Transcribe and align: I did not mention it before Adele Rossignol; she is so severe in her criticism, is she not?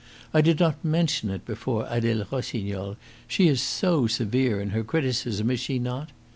I 0.33 0.41
did 0.41 0.59
not 0.59 0.83
mention 0.83 1.29
it 1.29 1.45
before 1.45 1.85
Adele 1.87 2.25
Rossignol; 2.31 2.97
she 3.27 3.47
is 3.47 3.61
so 3.61 4.07
severe 4.07 4.59
in 4.59 4.71
her 4.71 4.83
criticism, 4.83 5.51
is 5.51 5.59
she 5.59 5.77
not? 5.77 6.09